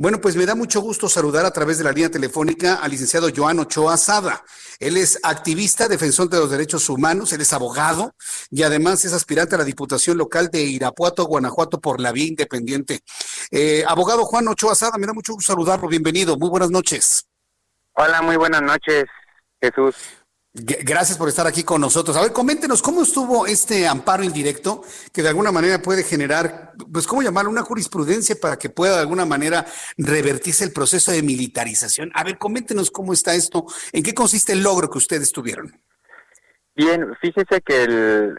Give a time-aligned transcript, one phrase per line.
[0.00, 3.30] Bueno, pues me da mucho gusto saludar a través de la línea telefónica al licenciado
[3.34, 4.44] Joan Ochoa Sada.
[4.78, 8.14] Él es activista, defensor de los derechos humanos, él es abogado
[8.48, 13.00] y además es aspirante a la Diputación Local de Irapuato, Guanajuato, por la vía independiente.
[13.50, 15.88] Eh, abogado Juan Ochoa Sada, me da mucho gusto saludarlo.
[15.88, 16.38] Bienvenido.
[16.38, 17.26] Muy buenas noches.
[17.94, 19.06] Hola, muy buenas noches,
[19.60, 19.96] Jesús.
[20.60, 22.16] Gracias por estar aquí con nosotros.
[22.16, 27.06] A ver, coméntenos cómo estuvo este amparo indirecto que de alguna manera puede generar, pues,
[27.06, 27.50] ¿cómo llamarlo?
[27.50, 29.64] Una jurisprudencia para que pueda de alguna manera
[29.96, 32.10] revertirse el proceso de militarización.
[32.14, 35.80] A ver, coméntenos cómo está esto, en qué consiste el logro que ustedes tuvieron.
[36.74, 38.34] Bien, fíjese que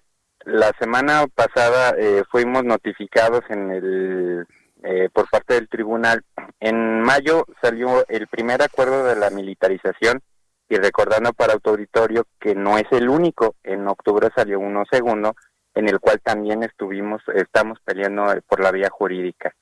[0.45, 4.47] la semana pasada eh, fuimos notificados en el
[4.83, 6.23] eh, por parte del tribunal.
[6.59, 10.21] En mayo salió el primer acuerdo de la militarización
[10.69, 15.35] y recordando para auditorio que no es el único, en octubre salió uno segundo,
[15.73, 19.55] en el cual también estuvimos, estamos peleando eh, por la vía jurídica.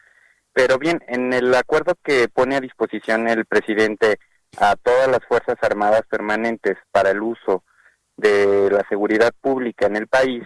[0.52, 4.20] Pero bien, en el acuerdo que pone a disposición el presidente
[4.60, 7.64] a todas las Fuerzas Armadas permanentes para el uso
[8.18, 10.44] de la seguridad pública en el país,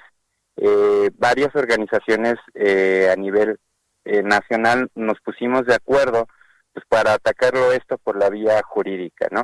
[0.57, 3.57] eh, varias organizaciones eh, a nivel
[4.03, 6.27] nacional nos pusimos de acuerdo
[6.73, 9.43] pues, para atacarlo esto por la vía jurídica, ¿no?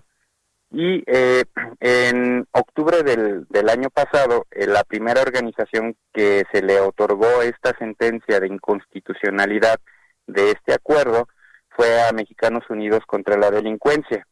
[0.69, 1.45] Y eh,
[1.79, 7.75] en octubre del, del año pasado, eh, la primera organización que se le otorgó esta
[7.77, 9.79] sentencia de inconstitucionalidad
[10.27, 11.29] de este acuerdo
[11.69, 14.27] fue a Mexicanos Unidos contra la Delincuencia.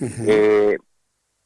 [0.00, 0.76] eh,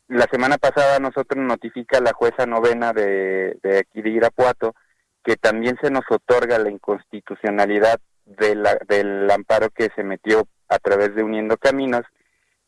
[0.08, 4.75] la semana pasada nosotros notifica la jueza novena de, de aquí de Irapuato
[5.25, 10.78] que también se nos otorga la inconstitucionalidad de la, del amparo que se metió a
[10.78, 12.02] través de Uniendo Caminos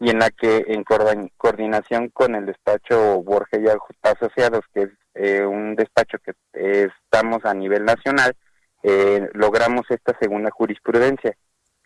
[0.04, 3.68] y en la que en coordinación con el despacho Borges y
[4.02, 8.36] Asociados, que es eh, un despacho que estamos a nivel nacional,
[8.82, 11.34] eh, logramos esta segunda jurisprudencia.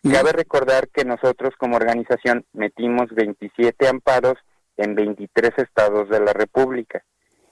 [0.03, 4.35] Cabe recordar que nosotros como organización metimos 27 amparos
[4.75, 7.01] en 23 estados de la República,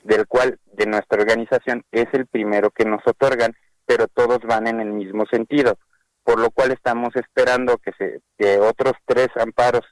[0.03, 3.53] del cual de nuestra organización es el primero que nos otorgan,
[3.85, 5.77] pero todos van en el mismo sentido,
[6.25, 9.85] por lo cual estamos esperando que, se, que otros tres amparos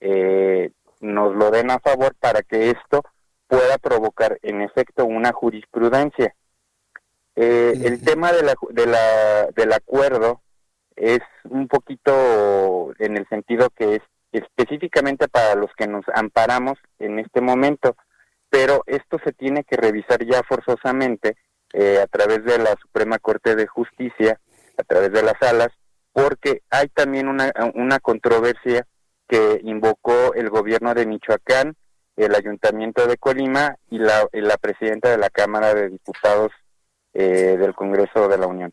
[0.00, 3.02] eh, nos lo den a favor para que esto
[3.46, 6.34] pueda provocar en efecto una jurisprudencia.
[7.36, 10.42] Eh, el tema de la, de la, del acuerdo
[10.96, 14.02] es un poquito en el sentido que es
[14.32, 17.96] específicamente para los que nos amparamos en este momento,
[18.48, 21.36] pero esto se tiene que revisar ya forzosamente
[21.72, 24.40] eh, a través de la Suprema Corte de Justicia,
[24.76, 25.70] a través de las salas,
[26.12, 28.86] porque hay también una, una controversia
[29.30, 31.76] que invocó el gobierno de Michoacán,
[32.16, 36.50] el ayuntamiento de Colima y la, presidenta de la Cámara de Diputados
[37.14, 38.72] eh, del Congreso de la Unión.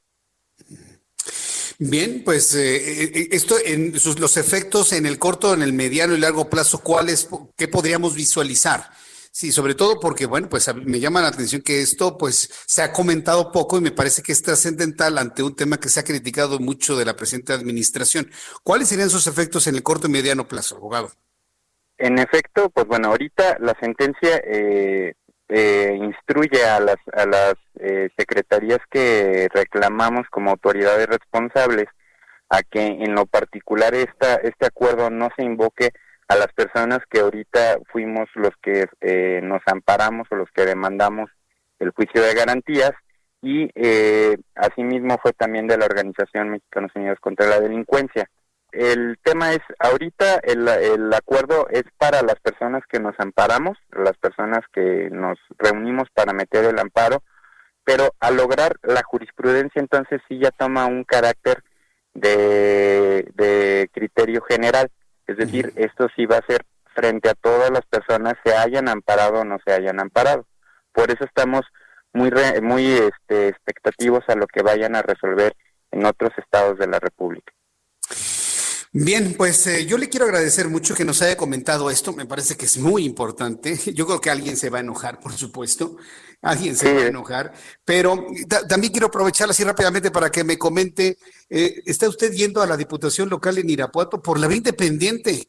[1.78, 6.16] Bien, pues eh, eh, esto en sus, los efectos en el corto, en el mediano
[6.16, 8.90] y largo plazo, ¿cuáles, qué podríamos visualizar?
[9.38, 12.92] Sí, sobre todo porque, bueno, pues me llama la atención que esto, pues, se ha
[12.92, 16.58] comentado poco y me parece que es trascendental ante un tema que se ha criticado
[16.58, 18.32] mucho de la presente administración.
[18.64, 21.12] ¿Cuáles serían sus efectos en el corto y mediano plazo, abogado?
[22.00, 25.14] En efecto, pues bueno, ahorita la sentencia eh,
[25.50, 31.86] eh, instruye a las, a las eh, secretarías que reclamamos como autoridades responsables
[32.50, 35.92] a que en lo particular esta, este acuerdo no se invoque
[36.28, 41.30] a las personas que ahorita fuimos los que eh, nos amparamos o los que demandamos
[41.80, 42.92] el juicio de garantías
[43.42, 48.30] y eh, asimismo fue también de la Organización Mexicanos Unidos contra la Delincuencia.
[48.72, 54.18] El tema es, ahorita el, el acuerdo es para las personas que nos amparamos, las
[54.18, 57.24] personas que nos reunimos para meter el amparo,
[57.86, 61.64] pero al lograr la jurisprudencia entonces sí ya toma un carácter
[62.14, 64.90] de, de criterio general
[65.28, 66.66] es decir, esto sí va a ser
[66.96, 70.48] frente a todas las personas, se hayan amparado o no se hayan amparado.
[70.94, 71.62] Por eso estamos
[72.14, 72.32] muy,
[72.62, 75.54] muy este, expectativos a lo que vayan a resolver
[75.92, 77.54] en otros estados de la República.
[79.00, 82.14] Bien, pues eh, yo le quiero agradecer mucho que nos haya comentado esto.
[82.14, 83.78] Me parece que es muy importante.
[83.94, 85.98] Yo creo que alguien se va a enojar, por supuesto.
[86.42, 87.54] Alguien se va a enojar.
[87.86, 88.26] Pero
[88.68, 91.20] también quiero aprovechar así rápidamente para que me comente.
[91.48, 95.48] Eh, ¿Está usted yendo a la Diputación Local en Irapuato por la vía independiente?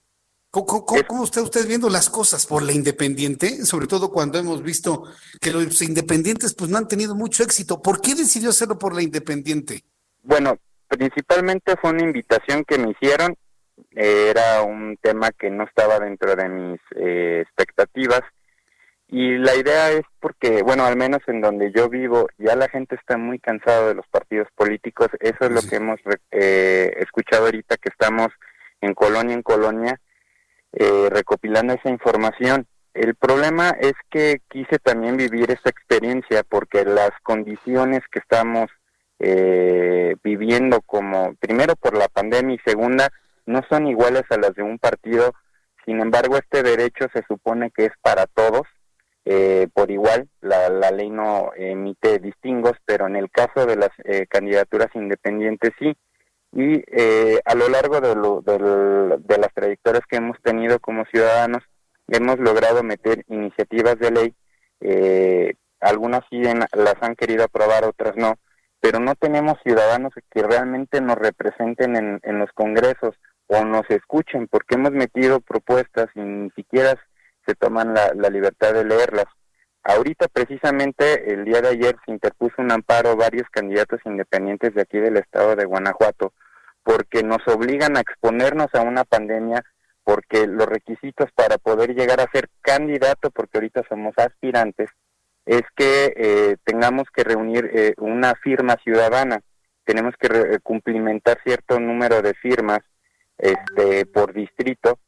[0.51, 3.65] ¿Cómo, está usted viendo las cosas por la independiente?
[3.65, 5.05] Sobre todo cuando hemos visto
[5.41, 7.81] que los independientes pues no han tenido mucho éxito.
[7.81, 9.85] ¿Por qué decidió hacerlo por la independiente?
[10.23, 13.37] Bueno, Principalmente fue una invitación que me hicieron,
[13.95, 18.23] eh, era un tema que no estaba dentro de mis eh, expectativas
[19.07, 22.95] y la idea es porque, bueno, al menos en donde yo vivo, ya la gente
[22.95, 25.99] está muy cansada de los partidos políticos, eso es lo que hemos
[26.31, 28.29] eh, escuchado ahorita que estamos
[28.81, 30.01] en colonia en colonia
[31.11, 32.67] recopilando esa información.
[32.93, 38.69] El problema es que quise también vivir esa experiencia porque las condiciones que estamos
[39.19, 43.09] eh, viviendo como, primero por la pandemia y segunda,
[43.47, 45.33] no son iguales a las de un partido.
[45.85, 48.63] Sin embargo, este derecho se supone que es para todos,
[49.25, 50.29] eh, por igual.
[50.41, 55.97] La, ley no emite distingos, pero en el caso de las eh, candidaturas independientes sí.
[56.53, 61.63] Y eh, a lo largo de, lo, de las trayectorias que hemos tenido como ciudadanos,
[62.09, 64.35] hemos logrado meter iniciativas de ley.
[64.81, 68.37] Eh, algunas sí las han querido aprobar, otras no
[68.81, 73.15] pero no tenemos ciudadanos que realmente nos representen en, en los congresos
[73.47, 76.95] o nos escuchen, porque hemos metido propuestas y ni siquiera
[77.47, 79.27] se toman la, la libertad de leerlas.
[79.83, 84.99] Ahorita precisamente el día de ayer se interpuso un amparo varios candidatos independientes de aquí
[84.99, 86.33] del estado de Guanajuato
[86.89, 89.63] porque nos obligan a exponernos a una pandemia
[90.05, 94.89] porque los requisitos para poder llegar a ser candidato, porque ahorita somos aspirantes,
[95.49, 99.41] es que eh, tengamos que reunir eh, una firma ciudadana,
[99.85, 102.81] tenemos que eh, cumplimentar cierto número de firmas
[103.39, 104.99] este, por distrito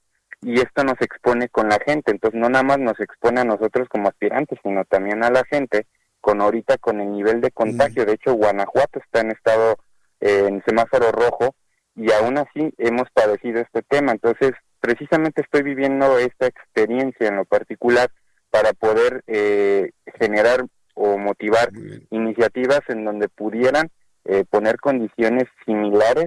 [0.40, 3.86] y esto nos expone con la gente, entonces no nada más nos expone a nosotros
[3.90, 5.86] como aspirantes, sino también a la gente
[6.22, 9.76] con ahorita con el nivel de contagio, de hecho Guanajuato está en estado
[10.20, 11.54] en semáforo rojo
[11.94, 17.44] y aún así hemos padecido este tema, entonces precisamente estoy viviendo esta experiencia en lo
[17.44, 18.10] particular
[18.50, 21.70] para poder eh, generar o motivar
[22.10, 23.88] iniciativas en donde pudieran
[24.24, 26.26] eh, poner condiciones similares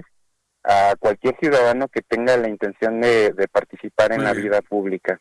[0.64, 5.20] a cualquier ciudadano que tenga la intención de, participar en la vida pública.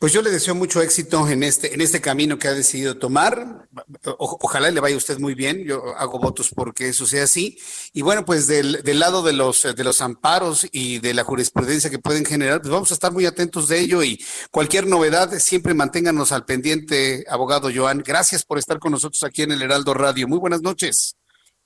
[0.00, 3.68] Pues yo le deseo mucho éxito en este, en este camino que ha decidido tomar.
[4.16, 5.62] ojalá le vaya a usted muy bien.
[5.64, 7.58] Yo hago votos porque eso sea así.
[7.92, 11.90] Y bueno, pues del, del, lado de los, de los amparos y de la jurisprudencia
[11.90, 14.18] que pueden generar, pues vamos a estar muy atentos de ello y
[14.50, 18.02] cualquier novedad, siempre manténganos al pendiente, abogado Joan.
[18.02, 20.26] Gracias por estar con nosotros aquí en el Heraldo Radio.
[20.26, 21.14] Muy buenas noches.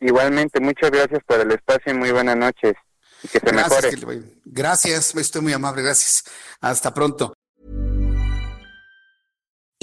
[0.00, 2.72] Igualmente, muchas gracias por el espacio y muy buenas noches.
[3.22, 4.22] Y que se gracias, mejore.
[4.44, 6.24] gracias, estoy muy amable, gracias.
[6.60, 7.32] Hasta pronto.